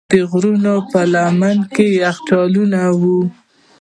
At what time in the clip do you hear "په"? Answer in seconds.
0.91-0.99